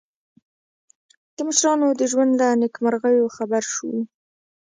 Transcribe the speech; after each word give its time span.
د 1.35 1.37
مشرانو 1.47 1.87
د 1.99 2.01
ژوند 2.11 2.31
له 2.41 2.47
نېکمرغیو 2.61 3.33
خبر 3.37 3.63
شو. 3.73 3.91